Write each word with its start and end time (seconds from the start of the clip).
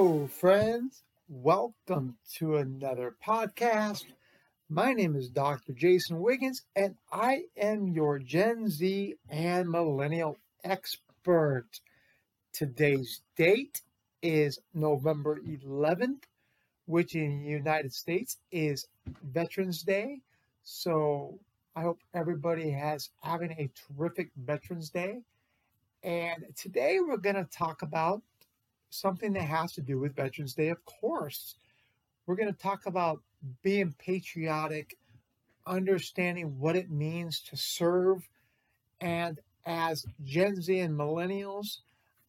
Hello, 0.00 0.28
friends. 0.28 1.02
Welcome 1.28 2.18
to 2.34 2.58
another 2.58 3.16
podcast. 3.26 4.04
My 4.68 4.92
name 4.92 5.16
is 5.16 5.28
Dr. 5.28 5.72
Jason 5.72 6.20
Wiggins, 6.20 6.62
and 6.76 6.94
I 7.10 7.46
am 7.56 7.88
your 7.88 8.20
Gen 8.20 8.70
Z 8.70 9.16
and 9.28 9.68
Millennial 9.68 10.38
expert. 10.62 11.66
Today's 12.52 13.22
date 13.36 13.82
is 14.22 14.60
November 14.72 15.40
11th, 15.40 16.22
which 16.86 17.16
in 17.16 17.42
the 17.42 17.50
United 17.50 17.92
States 17.92 18.36
is 18.52 18.86
Veterans 19.24 19.82
Day. 19.82 20.20
So 20.62 21.40
I 21.74 21.82
hope 21.82 21.98
everybody 22.14 22.70
has 22.70 23.10
having 23.20 23.50
a 23.50 23.68
terrific 23.74 24.30
Veterans 24.36 24.90
Day. 24.90 25.22
And 26.04 26.44
today 26.54 26.98
we're 27.00 27.16
going 27.16 27.34
to 27.34 27.48
talk 27.50 27.82
about 27.82 28.22
something 28.90 29.32
that 29.34 29.42
has 29.42 29.72
to 29.72 29.80
do 29.80 29.98
with 29.98 30.16
Veterans 30.16 30.54
Day, 30.54 30.68
of 30.68 30.84
course. 30.84 31.56
We're 32.26 32.36
going 32.36 32.52
to 32.52 32.58
talk 32.60 32.86
about 32.86 33.22
being 33.62 33.94
patriotic, 33.98 34.96
understanding 35.66 36.58
what 36.58 36.76
it 36.76 36.90
means 36.90 37.40
to 37.42 37.56
serve, 37.56 38.28
and 39.00 39.38
as 39.64 40.06
Gen 40.24 40.60
Z 40.60 40.78
and 40.78 40.98
millennials, 40.98 41.78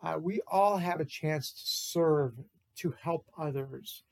uh, 0.04 0.18
we 0.20 0.42
all 0.48 0.78
have 0.78 1.00
a 1.00 1.06
chance 1.06 1.52
to 1.52 1.62
serve, 1.64 2.34
to 2.78 2.94
help 3.02 3.26
others. 3.38 4.04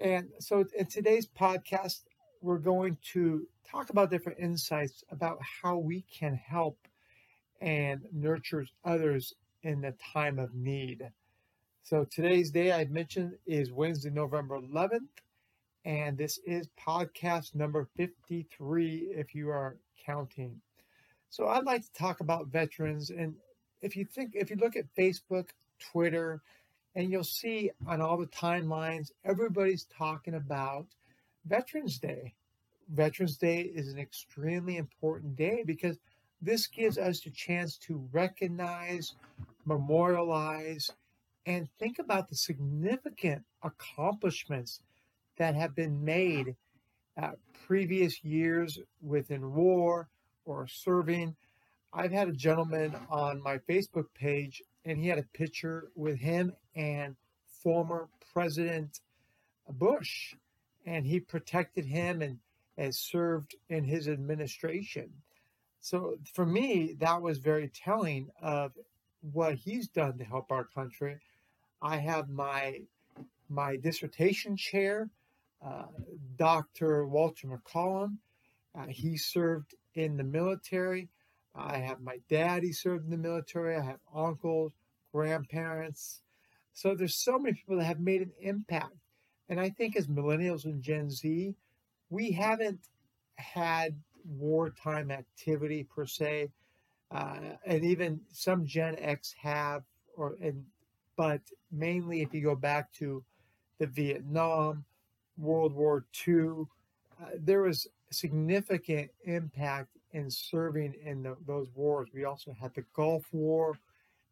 And 0.00 0.28
so 0.38 0.64
in 0.76 0.86
today's 0.86 1.26
podcast, 1.26 2.02
we're 2.40 2.58
going 2.58 2.96
to 3.12 3.46
talk 3.68 3.90
about 3.90 4.10
different 4.10 4.38
insights 4.38 5.02
about 5.10 5.38
how 5.62 5.76
we 5.76 6.02
can 6.02 6.34
help 6.34 6.78
and 7.60 8.02
nurture 8.12 8.66
others 8.84 9.34
in 9.62 9.80
the 9.80 9.94
time 10.12 10.38
of 10.38 10.54
need. 10.54 11.10
So 11.88 12.04
today's 12.04 12.50
day 12.50 12.70
I 12.70 12.84
mentioned 12.84 13.38
is 13.46 13.72
Wednesday, 13.72 14.10
November 14.10 14.60
11th, 14.60 15.08
and 15.86 16.18
this 16.18 16.38
is 16.44 16.68
podcast 16.78 17.54
number 17.54 17.88
53 17.96 19.08
if 19.16 19.34
you 19.34 19.48
are 19.48 19.78
counting. 20.04 20.60
So 21.30 21.48
I'd 21.48 21.64
like 21.64 21.80
to 21.80 21.92
talk 21.94 22.20
about 22.20 22.48
veterans 22.48 23.08
and 23.08 23.34
if 23.80 23.96
you 23.96 24.04
think 24.04 24.32
if 24.34 24.50
you 24.50 24.56
look 24.56 24.76
at 24.76 24.94
Facebook, 24.96 25.46
Twitter, 25.78 26.42
and 26.94 27.10
you'll 27.10 27.24
see 27.24 27.70
on 27.86 28.02
all 28.02 28.18
the 28.18 28.26
timelines 28.26 29.10
everybody's 29.24 29.86
talking 29.96 30.34
about 30.34 30.84
Veterans 31.46 31.98
Day. 31.98 32.34
Veterans 32.90 33.38
Day 33.38 33.62
is 33.62 33.88
an 33.90 33.98
extremely 33.98 34.76
important 34.76 35.36
day 35.36 35.62
because 35.64 35.96
this 36.42 36.66
gives 36.66 36.98
us 36.98 37.22
the 37.22 37.30
chance 37.30 37.78
to 37.78 38.06
recognize, 38.12 39.14
memorialize, 39.64 40.90
and 41.48 41.66
think 41.78 41.98
about 41.98 42.28
the 42.28 42.36
significant 42.36 43.42
accomplishments 43.62 44.82
that 45.38 45.54
have 45.54 45.74
been 45.74 46.04
made 46.04 46.54
uh, 47.16 47.30
previous 47.66 48.22
years 48.22 48.78
within 49.00 49.54
war 49.54 50.08
or 50.44 50.66
serving. 50.68 51.34
I've 51.90 52.12
had 52.12 52.28
a 52.28 52.32
gentleman 52.32 52.94
on 53.08 53.42
my 53.42 53.56
Facebook 53.66 54.04
page, 54.14 54.62
and 54.84 54.98
he 54.98 55.08
had 55.08 55.18
a 55.18 55.22
picture 55.32 55.88
with 55.96 56.18
him 56.18 56.52
and 56.76 57.16
former 57.62 58.10
President 58.34 59.00
Bush, 59.70 60.34
and 60.84 61.06
he 61.06 61.18
protected 61.18 61.86
him 61.86 62.20
and 62.20 62.38
has 62.76 62.98
served 62.98 63.56
in 63.70 63.84
his 63.84 64.06
administration. 64.06 65.08
So 65.80 66.18
for 66.34 66.44
me, 66.44 66.94
that 67.00 67.22
was 67.22 67.38
very 67.38 67.68
telling 67.68 68.28
of 68.42 68.72
what 69.32 69.54
he's 69.54 69.88
done 69.88 70.18
to 70.18 70.24
help 70.24 70.52
our 70.52 70.64
country. 70.64 71.16
I 71.82 71.96
have 71.96 72.28
my 72.28 72.82
my 73.48 73.76
dissertation 73.76 74.56
chair, 74.56 75.08
uh, 75.64 75.86
Dr. 76.36 77.06
Walter 77.06 77.48
McCollum. 77.48 78.18
Uh, 78.78 78.86
he 78.88 79.16
served 79.16 79.74
in 79.94 80.16
the 80.16 80.24
military. 80.24 81.08
I 81.54 81.78
have 81.78 82.00
my 82.00 82.18
dad, 82.28 82.62
he 82.62 82.72
served 82.72 83.04
in 83.04 83.10
the 83.10 83.16
military. 83.16 83.76
I 83.76 83.82
have 83.82 84.00
uncles, 84.14 84.72
grandparents. 85.12 86.22
So 86.74 86.94
there's 86.94 87.16
so 87.16 87.38
many 87.38 87.54
people 87.54 87.78
that 87.78 87.84
have 87.84 88.00
made 88.00 88.22
an 88.22 88.32
impact. 88.40 88.94
And 89.48 89.58
I 89.58 89.70
think 89.70 89.96
as 89.96 90.06
millennials 90.06 90.64
and 90.64 90.82
Gen 90.82 91.10
Z, 91.10 91.54
we 92.10 92.30
haven't 92.30 92.80
had 93.36 93.96
wartime 94.24 95.10
activity 95.10 95.84
per 95.84 96.06
se, 96.06 96.50
uh, 97.10 97.38
and 97.64 97.84
even 97.84 98.20
some 98.30 98.66
Gen 98.66 98.96
X 98.98 99.34
have, 99.40 99.82
or 100.16 100.36
and 100.40 100.64
but 101.18 101.40
mainly 101.72 102.22
if 102.22 102.32
you 102.32 102.40
go 102.40 102.54
back 102.54 102.92
to 102.92 103.24
the 103.80 103.86
Vietnam, 103.86 104.84
World 105.36 105.74
War 105.74 106.06
II, 106.26 106.66
uh, 107.20 107.30
there 107.40 107.62
was 107.62 107.88
significant 108.12 109.10
impact 109.24 109.98
in 110.12 110.30
serving 110.30 110.94
in 111.04 111.24
the, 111.24 111.36
those 111.44 111.68
wars. 111.74 112.08
We 112.14 112.24
also 112.24 112.54
had 112.58 112.72
the 112.72 112.84
Gulf 112.94 113.24
War 113.32 113.76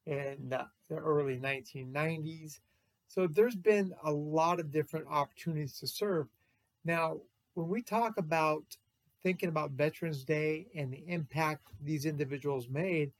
in 0.06 0.36
the, 0.48 0.64
the 0.88 0.96
early 0.96 1.38
1990s. 1.38 2.60
So 3.08 3.26
there's 3.26 3.56
been 3.56 3.92
a 4.04 4.12
lot 4.12 4.60
of 4.60 4.70
different 4.70 5.06
opportunities 5.10 5.80
to 5.80 5.88
serve. 5.88 6.28
Now, 6.84 7.18
when 7.54 7.68
we 7.68 7.82
talk 7.82 8.16
about 8.16 8.62
thinking 9.24 9.48
about 9.48 9.72
Veterans 9.72 10.22
Day 10.22 10.68
and 10.76 10.92
the 10.92 11.02
impact 11.08 11.66
these 11.82 12.06
individuals 12.06 12.68
made, 12.68 13.10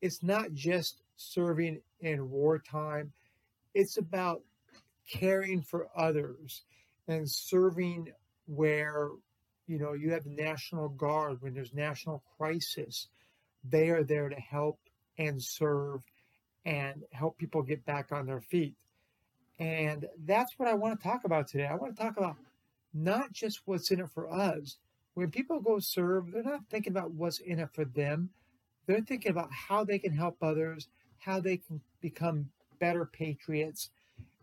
it's 0.00 0.24
not 0.24 0.52
just 0.54 1.02
serving 1.22 1.80
in 2.00 2.30
wartime, 2.30 3.12
it's 3.74 3.96
about 3.96 4.42
caring 5.10 5.62
for 5.62 5.88
others 5.96 6.62
and 7.08 7.28
serving 7.28 8.12
where 8.46 9.08
you 9.66 9.78
know 9.78 9.92
you 9.92 10.12
have 10.12 10.24
the 10.24 10.30
national 10.30 10.88
guard 10.90 11.40
when 11.40 11.54
there's 11.54 11.74
national 11.74 12.22
crisis 12.36 13.08
they 13.64 13.88
are 13.88 14.04
there 14.04 14.28
to 14.28 14.36
help 14.36 14.78
and 15.18 15.42
serve 15.42 16.02
and 16.64 17.02
help 17.10 17.36
people 17.38 17.62
get 17.62 17.84
back 17.84 18.12
on 18.12 18.26
their 18.26 18.40
feet 18.40 18.74
and 19.58 20.06
that's 20.24 20.58
what 20.58 20.68
i 20.68 20.74
want 20.74 20.98
to 20.98 21.02
talk 21.02 21.24
about 21.24 21.48
today 21.48 21.66
i 21.66 21.74
want 21.74 21.94
to 21.94 22.02
talk 22.02 22.16
about 22.16 22.36
not 22.94 23.32
just 23.32 23.60
what's 23.64 23.90
in 23.90 24.00
it 24.00 24.10
for 24.10 24.30
us. 24.30 24.76
When 25.14 25.30
people 25.30 25.60
go 25.60 25.78
serve, 25.78 26.30
they're 26.30 26.42
not 26.42 26.68
thinking 26.70 26.92
about 26.92 27.12
what's 27.12 27.38
in 27.40 27.58
it 27.58 27.70
for 27.72 27.84
them. 27.84 28.30
They're 28.86 29.00
thinking 29.00 29.30
about 29.30 29.50
how 29.52 29.84
they 29.84 29.98
can 29.98 30.12
help 30.12 30.36
others, 30.42 30.88
how 31.24 31.40
they 31.40 31.56
can 31.56 31.80
become 32.00 32.50
better 32.80 33.04
patriots. 33.06 33.90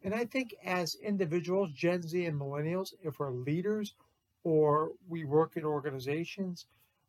And 0.04 0.14
I 0.14 0.26
think 0.26 0.56
as 0.66 0.96
individuals, 1.04 1.72
Gen 1.74 2.02
Z 2.02 2.26
and 2.26 2.40
millennials, 2.40 2.94
if 3.04 3.20
we're 3.20 3.32
leaders 3.32 3.94
or 4.44 4.92
we 5.10 5.26
work 5.26 5.58
in 5.58 5.66
organizations, 5.66 6.66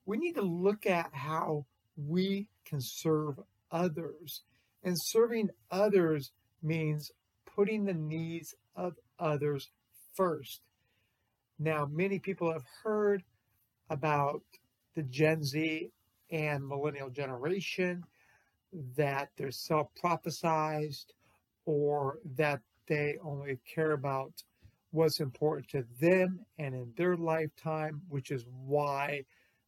we 0.06 0.18
need 0.18 0.34
to 0.34 0.42
look 0.42 0.86
at 0.86 1.10
how 1.12 1.64
we 1.96 2.48
can 2.64 2.80
serve 2.80 3.38
others. 3.70 4.42
And 4.82 4.96
serving 4.98 5.50
others 5.70 6.32
means 6.62 7.12
putting 7.54 7.84
the 7.84 7.94
needs 7.94 8.54
of 8.74 8.94
others 9.18 9.70
first. 10.16 10.62
Now, 11.58 11.86
many 11.92 12.18
people 12.18 12.52
have 12.52 12.64
heard 12.82 13.22
about 13.88 14.42
the 14.96 15.02
Gen 15.02 15.44
Z 15.44 15.90
and 16.30 16.66
millennial 16.66 17.10
generation 17.10 18.02
that 18.96 19.30
they're 19.36 19.50
self 19.50 19.88
prophesized 20.02 21.06
or 21.64 22.18
that 22.36 22.60
they 22.86 23.16
only 23.22 23.58
care 23.72 23.92
about 23.92 24.32
what's 24.90 25.20
important 25.20 25.68
to 25.68 25.84
them 26.00 26.40
and 26.58 26.74
in 26.74 26.92
their 26.96 27.16
lifetime, 27.16 28.00
which 28.08 28.30
is 28.30 28.44
why 28.66 29.24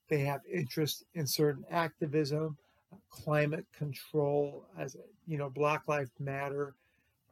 they 0.08 0.20
have 0.20 0.40
interest 0.52 1.04
in 1.14 1.26
certain 1.26 1.64
activism, 1.70 2.56
climate 3.10 3.64
control, 3.76 4.66
as 4.78 4.96
you 5.26 5.38
know, 5.38 5.48
Black 5.48 5.82
Lives 5.86 6.10
Matter. 6.18 6.74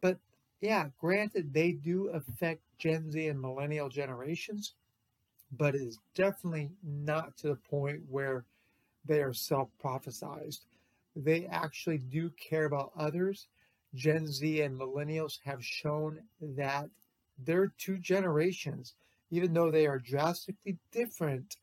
But 0.00 0.18
yeah, 0.60 0.86
granted, 1.00 1.52
they 1.52 1.72
do 1.72 2.08
affect 2.08 2.62
Gen 2.78 3.10
Z 3.10 3.26
and 3.26 3.40
millennial 3.40 3.88
generations, 3.88 4.74
but 5.52 5.74
it 5.74 5.82
is 5.82 5.98
definitely 6.14 6.70
not 6.82 7.36
to 7.38 7.48
the 7.48 7.56
point 7.56 8.00
where 8.08 8.44
they 9.04 9.20
are 9.20 9.34
self 9.34 9.68
prophesized. 9.82 10.60
They 11.16 11.46
actually 11.46 11.98
do 11.98 12.30
care 12.30 12.64
about 12.64 12.92
others. 12.96 13.48
Gen 13.94 14.26
Z 14.28 14.60
and 14.60 14.78
millennials 14.78 15.38
have 15.44 15.64
shown 15.64 16.20
that 16.40 16.88
their 17.38 17.72
two 17.78 17.98
generations, 17.98 18.94
even 19.30 19.52
though 19.52 19.70
they 19.70 19.86
are 19.86 19.98
drastically 19.98 20.78
different, 20.92 21.56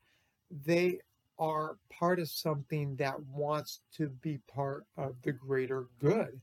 they 0.65 0.99
are 1.39 1.77
part 1.89 2.19
of 2.19 2.29
something 2.29 2.95
that 2.95 3.21
wants 3.27 3.79
to 3.95 4.09
be 4.09 4.39
part 4.53 4.85
of 4.97 5.15
the 5.21 5.31
greater 5.31 5.87
good. 5.99 6.41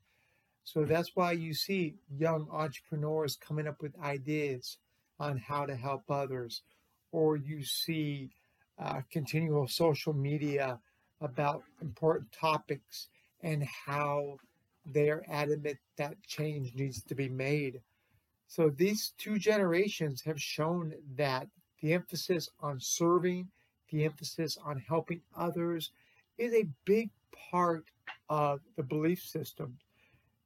So 0.64 0.84
that's 0.84 1.14
why 1.14 1.32
you 1.32 1.52
see 1.52 1.96
young 2.16 2.48
entrepreneurs 2.50 3.36
coming 3.36 3.66
up 3.66 3.82
with 3.82 3.92
ideas 4.02 4.78
on 5.20 5.36
how 5.36 5.66
to 5.66 5.76
help 5.76 6.10
others, 6.10 6.62
or 7.12 7.36
you 7.36 7.64
see 7.64 8.30
uh, 8.78 9.02
continual 9.10 9.68
social 9.68 10.14
media 10.14 10.78
about 11.24 11.64
important 11.80 12.30
topics 12.30 13.08
and 13.42 13.64
how 13.64 14.36
they're 14.86 15.24
adamant 15.30 15.78
that 15.96 16.22
change 16.22 16.74
needs 16.74 17.02
to 17.02 17.14
be 17.14 17.28
made. 17.28 17.80
So 18.46 18.68
these 18.68 19.14
two 19.18 19.38
generations 19.38 20.22
have 20.22 20.40
shown 20.40 20.92
that 21.16 21.48
the 21.80 21.94
emphasis 21.94 22.48
on 22.60 22.78
serving, 22.78 23.48
the 23.90 24.04
emphasis 24.04 24.58
on 24.62 24.78
helping 24.86 25.22
others 25.36 25.90
is 26.38 26.52
a 26.52 26.68
big 26.84 27.10
part 27.50 27.84
of 28.28 28.60
the 28.76 28.82
belief 28.82 29.22
system. 29.22 29.76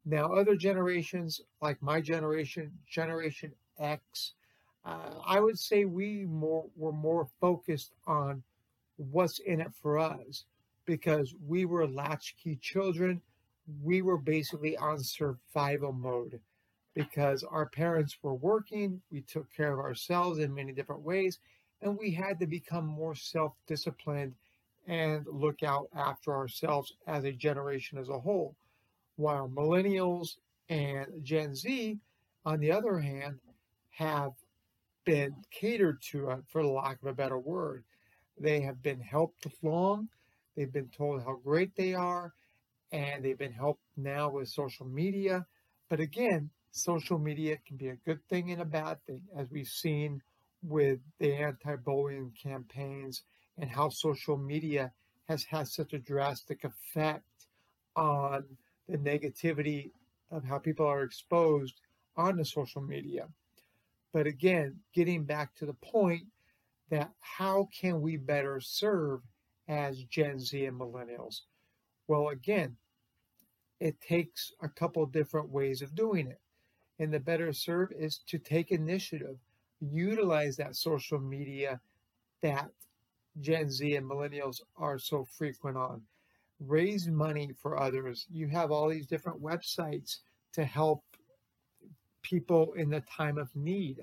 Now, 0.04 0.32
other 0.32 0.54
generations, 0.54 1.40
like 1.60 1.82
my 1.82 2.00
generation, 2.00 2.72
Generation 2.88 3.52
X, 3.78 4.32
uh, 4.84 5.20
I 5.26 5.40
would 5.40 5.58
say 5.58 5.84
we 5.84 6.24
more 6.24 6.64
were 6.76 6.92
more 6.92 7.28
focused 7.40 7.92
on 8.06 8.42
what's 8.96 9.38
in 9.40 9.60
it 9.60 9.72
for 9.74 9.98
us 9.98 10.44
because 10.88 11.34
we 11.46 11.66
were 11.66 11.86
latchkey 11.86 12.56
children. 12.62 13.20
We 13.82 14.00
were 14.00 14.16
basically 14.16 14.74
on 14.78 15.04
survival 15.04 15.92
mode 15.92 16.40
because 16.94 17.44
our 17.44 17.66
parents 17.66 18.16
were 18.22 18.34
working. 18.34 19.02
We 19.12 19.20
took 19.20 19.54
care 19.54 19.74
of 19.74 19.80
ourselves 19.80 20.38
in 20.38 20.54
many 20.54 20.72
different 20.72 21.02
ways, 21.02 21.40
and 21.82 21.98
we 21.98 22.10
had 22.10 22.40
to 22.40 22.46
become 22.46 22.86
more 22.86 23.14
self 23.14 23.52
disciplined 23.66 24.34
and 24.86 25.26
look 25.30 25.62
out 25.62 25.88
after 25.94 26.34
ourselves 26.34 26.94
as 27.06 27.24
a 27.24 27.32
generation 27.32 27.98
as 27.98 28.08
a 28.08 28.18
whole. 28.18 28.56
While 29.16 29.50
millennials 29.50 30.36
and 30.70 31.06
Gen 31.22 31.54
Z, 31.54 31.98
on 32.46 32.60
the 32.60 32.72
other 32.72 32.98
hand, 32.98 33.40
have 33.90 34.32
been 35.04 35.34
catered 35.50 36.00
to, 36.12 36.30
uh, 36.30 36.36
for 36.46 36.62
the 36.62 36.70
lack 36.70 37.02
of 37.02 37.08
a 37.08 37.12
better 37.14 37.38
word. 37.38 37.84
They 38.40 38.62
have 38.62 38.82
been 38.82 39.00
helped 39.00 39.46
along, 39.62 40.08
they've 40.58 40.72
been 40.72 40.88
told 40.88 41.22
how 41.22 41.36
great 41.36 41.76
they 41.76 41.94
are, 41.94 42.32
and 42.90 43.24
they've 43.24 43.38
been 43.38 43.52
helped 43.52 43.84
now 43.96 44.28
with 44.28 44.48
social 44.48 44.86
media. 44.86 45.46
But 45.88 46.00
again, 46.00 46.50
social 46.72 47.18
media 47.18 47.58
can 47.66 47.76
be 47.76 47.88
a 47.88 47.96
good 48.04 48.18
thing 48.28 48.50
and 48.50 48.60
a 48.60 48.64
bad 48.64 48.98
thing, 49.06 49.22
as 49.36 49.46
we've 49.52 49.68
seen 49.68 50.20
with 50.62 50.98
the 51.20 51.32
anti 51.32 51.76
bullying 51.76 52.32
campaigns 52.42 53.22
and 53.56 53.70
how 53.70 53.88
social 53.88 54.36
media 54.36 54.90
has 55.28 55.44
had 55.44 55.68
such 55.68 55.92
a 55.92 55.98
drastic 55.98 56.64
effect 56.64 57.46
on 57.94 58.44
the 58.88 58.98
negativity 58.98 59.92
of 60.32 60.42
how 60.44 60.58
people 60.58 60.86
are 60.86 61.02
exposed 61.04 61.80
on 62.16 62.36
the 62.36 62.44
social 62.44 62.82
media. 62.82 63.28
But 64.12 64.26
again, 64.26 64.80
getting 64.92 65.24
back 65.24 65.54
to 65.56 65.66
the 65.66 65.74
point 65.74 66.24
that 66.90 67.10
how 67.20 67.68
can 67.80 68.00
we 68.00 68.16
better 68.16 68.58
serve 68.60 69.20
as 69.68 70.02
Gen 70.04 70.40
Z 70.40 70.64
and 70.64 70.78
millennials? 70.78 71.42
Well, 72.08 72.28
again, 72.28 72.76
it 73.80 74.00
takes 74.00 74.52
a 74.62 74.68
couple 74.68 75.04
different 75.06 75.50
ways 75.50 75.82
of 75.82 75.94
doing 75.94 76.26
it. 76.26 76.40
And 76.98 77.12
the 77.12 77.20
better 77.20 77.52
serve 77.52 77.92
is 77.92 78.18
to 78.26 78.38
take 78.38 78.72
initiative, 78.72 79.36
utilize 79.80 80.56
that 80.56 80.74
social 80.74 81.20
media 81.20 81.80
that 82.42 82.70
Gen 83.40 83.70
Z 83.70 83.94
and 83.94 84.08
millennials 84.08 84.60
are 84.76 84.98
so 84.98 85.24
frequent 85.24 85.76
on. 85.76 86.02
Raise 86.60 87.06
money 87.06 87.52
for 87.56 87.78
others. 87.78 88.26
You 88.32 88.48
have 88.48 88.72
all 88.72 88.88
these 88.88 89.06
different 89.06 89.40
websites 89.40 90.18
to 90.54 90.64
help 90.64 91.04
people 92.22 92.72
in 92.72 92.90
the 92.90 93.02
time 93.02 93.38
of 93.38 93.54
need. 93.54 94.00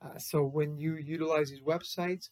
Uh, 0.00 0.18
so 0.18 0.42
when 0.42 0.78
you 0.78 0.96
utilize 0.96 1.50
these 1.50 1.60
websites, 1.60 2.30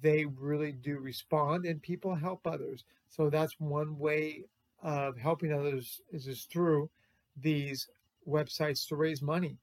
they 0.00 0.24
really 0.24 0.72
do 0.72 0.98
respond 0.98 1.66
and 1.66 1.82
people 1.82 2.14
help 2.14 2.46
others. 2.46 2.84
So 3.08 3.30
that's 3.30 3.54
one 3.58 3.98
way 3.98 4.44
of 4.82 5.16
helping 5.16 5.52
others 5.52 6.00
is, 6.12 6.26
is 6.26 6.44
through 6.44 6.88
these 7.36 7.88
websites 8.26 8.86
to 8.88 8.96
raise 8.96 9.22
money. 9.22 9.58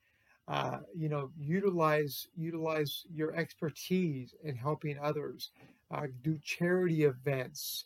Uh, 0.48 0.80
you 0.96 1.10
know, 1.10 1.30
utilize 1.38 2.28
utilize 2.38 3.04
your 3.14 3.36
expertise 3.36 4.34
in 4.44 4.56
helping 4.56 4.98
others 5.00 5.52
uh, 5.92 6.08
do 6.22 6.40
charity 6.44 7.04
events. 7.04 7.86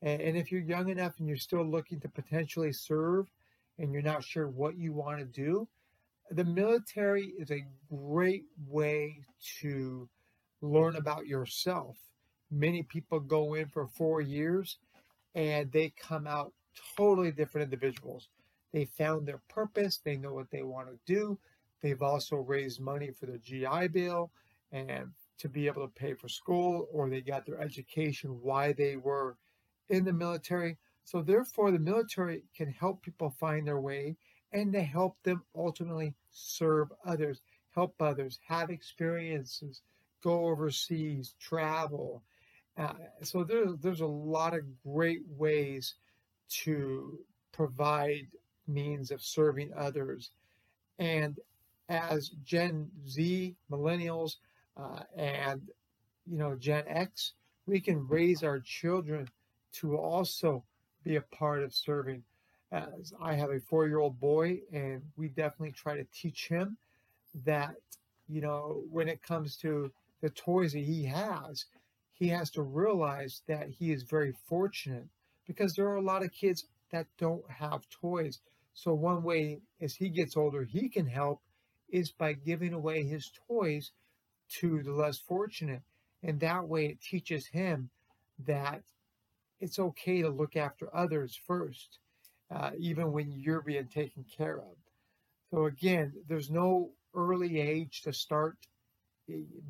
And, 0.00 0.20
and 0.20 0.36
if 0.36 0.50
you're 0.50 0.62
young 0.62 0.88
enough 0.88 1.18
and 1.18 1.28
you're 1.28 1.36
still 1.36 1.64
looking 1.64 2.00
to 2.00 2.08
potentially 2.08 2.72
serve 2.72 3.26
and 3.78 3.92
you're 3.92 4.02
not 4.02 4.24
sure 4.24 4.48
what 4.48 4.78
you 4.78 4.92
want 4.92 5.18
to 5.18 5.24
do, 5.26 5.68
the 6.30 6.44
military 6.44 7.32
is 7.38 7.50
a 7.50 7.66
great 7.90 8.44
way 8.66 9.20
to 9.60 10.08
learn 10.60 10.96
about 10.96 11.26
yourself. 11.26 11.96
Many 12.50 12.82
people 12.82 13.20
go 13.20 13.54
in 13.54 13.68
for 13.68 13.86
four 13.86 14.20
years 14.20 14.78
and 15.34 15.70
they 15.70 15.90
come 15.90 16.26
out 16.26 16.52
totally 16.96 17.30
different 17.30 17.64
individuals. 17.64 18.28
They 18.72 18.84
found 18.84 19.26
their 19.26 19.40
purpose, 19.48 20.00
they 20.04 20.16
know 20.16 20.34
what 20.34 20.50
they 20.50 20.62
want 20.62 20.88
to 20.88 20.98
do. 21.06 21.38
They've 21.82 22.02
also 22.02 22.36
raised 22.36 22.80
money 22.80 23.10
for 23.10 23.26
the 23.26 23.38
GI 23.38 23.88
Bill 23.88 24.30
and 24.72 25.12
to 25.38 25.48
be 25.48 25.66
able 25.66 25.86
to 25.86 25.94
pay 25.94 26.14
for 26.14 26.28
school 26.28 26.88
or 26.92 27.08
they 27.08 27.20
got 27.20 27.46
their 27.46 27.60
education 27.60 28.38
why 28.42 28.72
they 28.72 28.96
were 28.96 29.36
in 29.88 30.04
the 30.04 30.12
military. 30.12 30.76
So, 31.04 31.22
therefore, 31.22 31.70
the 31.70 31.78
military 31.78 32.42
can 32.54 32.70
help 32.70 33.02
people 33.02 33.30
find 33.30 33.66
their 33.66 33.80
way 33.80 34.16
and 34.52 34.72
to 34.72 34.82
help 34.82 35.16
them 35.22 35.42
ultimately 35.54 36.14
serve 36.30 36.92
others, 37.04 37.40
help 37.74 37.94
others, 38.00 38.38
have 38.46 38.70
experiences, 38.70 39.82
go 40.22 40.46
overseas, 40.46 41.34
travel. 41.40 42.22
Uh, 42.76 42.92
so, 43.22 43.44
there, 43.44 43.72
there's 43.72 44.02
a 44.02 44.06
lot 44.06 44.54
of 44.54 44.60
great 44.82 45.22
ways 45.36 45.94
to 46.48 47.18
provide 47.52 48.28
means 48.66 49.10
of 49.10 49.22
serving 49.22 49.72
others. 49.76 50.30
And 50.98 51.38
as 51.88 52.30
Gen 52.44 52.90
Z, 53.08 53.56
millennials, 53.70 54.36
uh, 54.76 55.00
and 55.16 55.62
you 56.26 56.38
know 56.38 56.54
Gen 56.54 56.84
X, 56.86 57.32
we 57.66 57.80
can 57.80 58.06
raise 58.06 58.42
our 58.42 58.60
children 58.60 59.28
to 59.72 59.96
also 59.96 60.64
be 61.04 61.16
a 61.16 61.22
part 61.22 61.62
of 61.62 61.74
serving. 61.74 62.22
As 62.70 63.14
I 63.20 63.32
have 63.34 63.50
a 63.50 63.60
four-year-old 63.60 64.20
boy, 64.20 64.60
and 64.72 65.00
we 65.16 65.28
definitely 65.28 65.72
try 65.72 65.96
to 65.96 66.06
teach 66.12 66.48
him 66.48 66.76
that 67.46 67.76
you 68.28 68.40
know 68.40 68.82
when 68.90 69.08
it 69.08 69.22
comes 69.22 69.56
to 69.58 69.90
the 70.20 70.30
toys 70.30 70.72
that 70.72 70.84
he 70.84 71.04
has, 71.04 71.64
he 72.12 72.28
has 72.28 72.50
to 72.50 72.62
realize 72.62 73.42
that 73.46 73.68
he 73.68 73.92
is 73.92 74.02
very 74.02 74.32
fortunate 74.48 75.06
because 75.46 75.74
there 75.74 75.88
are 75.88 75.96
a 75.96 76.02
lot 76.02 76.24
of 76.24 76.32
kids 76.32 76.66
that 76.90 77.06
don't 77.18 77.48
have 77.50 77.88
toys. 77.88 78.40
So 78.74 78.92
one 78.94 79.22
way 79.22 79.60
as 79.80 79.94
he 79.94 80.08
gets 80.08 80.36
older, 80.36 80.64
he 80.64 80.88
can 80.88 81.06
help 81.06 81.40
is 81.88 82.10
by 82.10 82.32
giving 82.32 82.72
away 82.72 83.04
his 83.04 83.30
toys 83.48 83.92
to 84.60 84.82
the 84.82 84.92
less 84.92 85.18
fortunate. 85.18 85.82
And 86.22 86.40
that 86.40 86.66
way 86.66 86.86
it 86.86 87.00
teaches 87.00 87.46
him 87.46 87.90
that 88.46 88.82
it's 89.60 89.78
okay 89.78 90.22
to 90.22 90.28
look 90.28 90.56
after 90.56 90.94
others 90.94 91.38
first, 91.46 91.98
uh, 92.50 92.70
even 92.78 93.12
when 93.12 93.32
you're 93.32 93.62
being 93.62 93.88
taken 93.88 94.24
care 94.24 94.58
of. 94.58 94.76
So, 95.50 95.66
again, 95.66 96.12
there's 96.28 96.50
no 96.50 96.90
early 97.14 97.60
age 97.60 98.02
to 98.02 98.12
start 98.12 98.56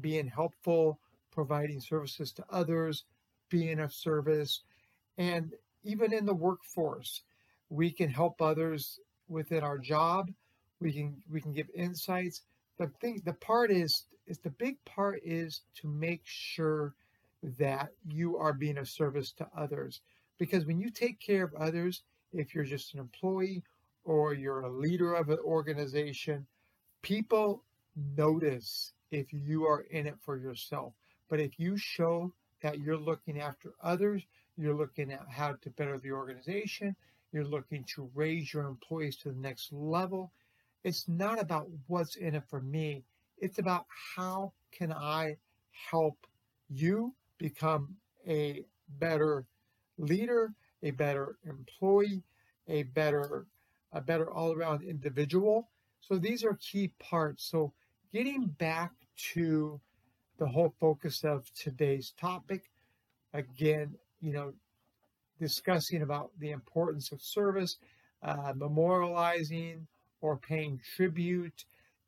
being 0.00 0.26
helpful, 0.26 0.98
providing 1.32 1.80
services 1.80 2.32
to 2.32 2.44
others, 2.50 3.04
being 3.48 3.80
of 3.80 3.92
service. 3.92 4.62
And 5.16 5.52
even 5.84 6.12
in 6.12 6.26
the 6.26 6.34
workforce, 6.34 7.22
we 7.70 7.90
can 7.90 8.08
help 8.08 8.40
others 8.40 8.98
within 9.28 9.62
our 9.62 9.78
job. 9.78 10.30
We 10.80 10.92
can 10.92 11.22
we 11.30 11.40
can 11.40 11.52
give 11.52 11.68
insights. 11.74 12.42
The 12.78 12.90
thing 13.00 13.20
the 13.24 13.34
part 13.34 13.70
is 13.70 14.06
is 14.26 14.38
the 14.38 14.50
big 14.50 14.76
part 14.84 15.20
is 15.24 15.62
to 15.76 15.88
make 15.88 16.22
sure 16.24 16.94
that 17.58 17.90
you 18.06 18.36
are 18.36 18.52
being 18.52 18.78
of 18.78 18.88
service 18.88 19.32
to 19.32 19.46
others. 19.56 20.00
Because 20.38 20.66
when 20.66 20.78
you 20.78 20.90
take 20.90 21.20
care 21.20 21.44
of 21.44 21.54
others, 21.54 22.02
if 22.32 22.54
you're 22.54 22.64
just 22.64 22.94
an 22.94 23.00
employee 23.00 23.62
or 24.04 24.34
you're 24.34 24.62
a 24.62 24.70
leader 24.70 25.14
of 25.14 25.30
an 25.30 25.38
organization, 25.44 26.46
people 27.02 27.64
notice 28.16 28.92
if 29.10 29.32
you 29.32 29.64
are 29.64 29.82
in 29.90 30.06
it 30.06 30.16
for 30.20 30.36
yourself. 30.36 30.92
But 31.28 31.40
if 31.40 31.58
you 31.58 31.76
show 31.76 32.32
that 32.62 32.80
you're 32.80 32.96
looking 32.96 33.40
after 33.40 33.72
others, 33.82 34.22
you're 34.56 34.74
looking 34.74 35.12
at 35.12 35.26
how 35.28 35.52
to 35.62 35.70
better 35.70 35.98
the 35.98 36.12
organization, 36.12 36.96
you're 37.32 37.44
looking 37.44 37.84
to 37.94 38.10
raise 38.14 38.52
your 38.52 38.64
employees 38.64 39.16
to 39.18 39.30
the 39.30 39.40
next 39.40 39.72
level, 39.72 40.32
it's 40.84 41.08
not 41.08 41.40
about 41.40 41.68
what's 41.86 42.16
in 42.16 42.34
it 42.34 42.44
for 42.48 42.60
me. 42.60 43.04
It's 43.38 43.58
about 43.58 43.86
how 44.16 44.52
can 44.72 44.92
I 44.92 45.36
help 45.90 46.26
you 46.68 47.14
become 47.38 47.96
a 48.26 48.64
better 48.98 49.44
leader, 49.98 50.52
a 50.82 50.90
better 50.92 51.36
employee, 51.44 52.22
a 52.68 52.84
better 52.84 53.46
a 53.92 54.00
better 54.02 54.30
all-around 54.30 54.82
individual. 54.82 55.68
So 56.00 56.18
these 56.18 56.44
are 56.44 56.58
key 56.60 56.92
parts. 56.98 57.44
So 57.50 57.72
getting 58.12 58.46
back 58.46 58.92
to 59.34 59.80
the 60.38 60.46
whole 60.46 60.72
focus 60.80 61.24
of 61.24 61.52
today's 61.54 62.12
topic, 62.18 62.70
again, 63.34 63.94
you 64.20 64.32
know, 64.32 64.52
discussing 65.40 66.02
about 66.02 66.30
the 66.38 66.50
importance 66.50 67.12
of 67.12 67.22
service, 67.22 67.78
uh, 68.22 68.52
memorializing 68.54 69.80
or 70.20 70.36
paying 70.36 70.80
tribute 70.96 71.64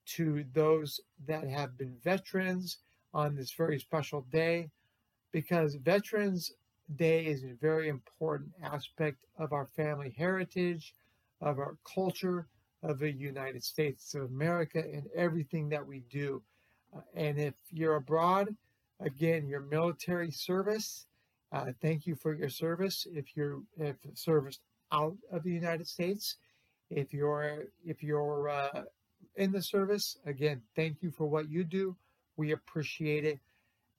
to 0.06 0.44
those 0.54 1.00
that 1.26 1.46
have 1.46 1.76
been 1.78 1.96
veterans 2.02 2.78
on 3.12 3.34
this 3.34 3.52
very 3.52 3.78
special 3.78 4.22
day 4.32 4.70
because 5.32 5.74
Veterans 5.76 6.52
Day 6.96 7.26
is 7.26 7.44
a 7.44 7.54
very 7.60 7.88
important 7.88 8.50
aspect 8.64 9.24
of 9.38 9.52
our 9.52 9.66
family 9.66 10.12
heritage, 10.16 10.94
of 11.40 11.58
our 11.58 11.76
culture, 11.84 12.48
of 12.82 12.98
the 12.98 13.12
United 13.12 13.62
States 13.62 14.14
of 14.14 14.22
America, 14.22 14.80
and 14.80 15.06
everything 15.14 15.68
that 15.68 15.86
we 15.86 16.00
do. 16.10 16.42
And 17.14 17.38
if 17.38 17.54
you're 17.70 17.96
abroad, 17.96 18.54
again, 19.00 19.46
your 19.46 19.60
military 19.60 20.30
service, 20.30 21.06
uh, 21.52 21.66
thank 21.80 22.06
you 22.06 22.14
for 22.14 22.34
your 22.34 22.48
service. 22.48 23.06
If 23.12 23.36
you're 23.36 23.60
if 23.78 23.96
serviced 24.14 24.60
out 24.92 25.16
of 25.32 25.42
the 25.42 25.50
United 25.50 25.86
States, 25.86 26.36
if 26.90 27.12
you're 27.12 27.64
if 27.84 28.02
you're 28.02 28.48
uh, 28.48 28.82
in 29.36 29.52
the 29.52 29.62
service, 29.62 30.16
again, 30.26 30.62
thank 30.76 31.02
you 31.02 31.10
for 31.10 31.26
what 31.26 31.48
you 31.48 31.64
do. 31.64 31.96
We 32.36 32.52
appreciate 32.52 33.24
it. 33.24 33.38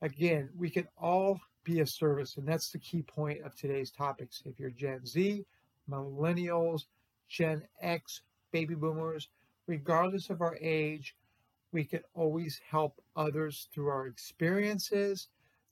Again, 0.02 0.50
we 0.58 0.70
can 0.70 0.88
all 0.98 1.40
be 1.64 1.82
a 1.82 1.86
service, 1.86 2.38
and 2.38 2.48
that's 2.48 2.72
the 2.72 2.80
key 2.80 3.04
point 3.04 3.42
of 3.44 3.56
today's 3.56 3.92
topics. 3.92 4.42
If 4.46 4.60
you're 4.60 4.72
Gen 4.72 5.06
Z, 5.06 5.46
millennials, 5.90 6.86
Gen 7.30 7.64
X, 7.82 8.22
baby 8.52 8.76
boomers, 8.76 9.30
regardless 9.68 10.30
of 10.30 10.42
our 10.42 10.58
age, 10.60 11.16
we 11.72 11.84
can 11.84 12.02
always 12.14 12.60
help 12.70 13.02
others 13.16 13.68
through 13.74 13.88
our 13.88 14.08
experiences, 14.08 15.28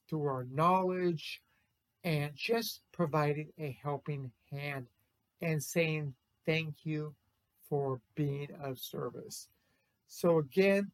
through 0.09 0.25
our 0.25 0.45
knowledge, 0.51 1.41
and 2.03 2.31
just 2.35 2.81
providing 2.91 3.49
a 3.59 3.77
helping 3.81 4.31
hand 4.51 4.87
and 5.41 5.61
saying 5.61 6.13
thank 6.45 6.73
you 6.83 7.13
for 7.67 8.01
being 8.15 8.49
of 8.61 8.79
service. 8.79 9.47
So, 10.07 10.39
again, 10.39 10.91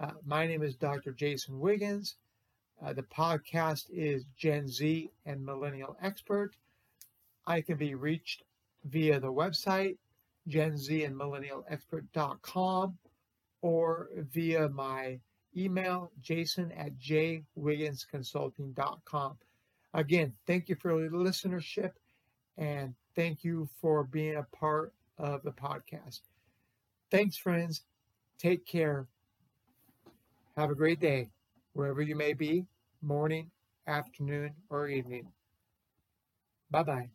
uh, 0.00 0.12
my 0.24 0.46
name 0.46 0.62
is 0.62 0.74
Dr. 0.74 1.12
Jason 1.12 1.60
Wiggins. 1.60 2.16
Uh, 2.82 2.92
the 2.92 3.02
podcast 3.02 3.86
is 3.92 4.24
Gen 4.36 4.66
Z 4.68 5.10
and 5.26 5.44
Millennial 5.44 5.96
Expert. 6.02 6.56
I 7.46 7.60
can 7.60 7.76
be 7.76 7.94
reached 7.94 8.42
via 8.84 9.20
the 9.20 9.32
website, 9.32 9.96
Gen 10.48 10.76
Z 10.76 11.04
and 11.04 11.16
Millennial 11.16 11.64
Expert.com, 11.68 12.98
or 13.64 14.10
via 14.30 14.68
my 14.68 15.18
email, 15.56 16.12
jason 16.20 16.70
at 16.72 16.98
jwigginsconsulting.com. 16.98 19.38
Again, 19.94 20.34
thank 20.46 20.68
you 20.68 20.74
for 20.74 21.00
your 21.00 21.12
listenership 21.12 21.92
and 22.58 22.94
thank 23.16 23.42
you 23.42 23.66
for 23.80 24.04
being 24.04 24.36
a 24.36 24.42
part 24.54 24.92
of 25.16 25.42
the 25.44 25.52
podcast. 25.52 26.20
Thanks, 27.10 27.38
friends. 27.38 27.84
Take 28.38 28.66
care. 28.66 29.06
Have 30.58 30.70
a 30.70 30.74
great 30.74 31.00
day, 31.00 31.30
wherever 31.72 32.02
you 32.02 32.16
may 32.16 32.34
be, 32.34 32.66
morning, 33.00 33.50
afternoon, 33.86 34.52
or 34.68 34.88
evening. 34.88 35.32
Bye 36.70 36.82
bye. 36.82 37.08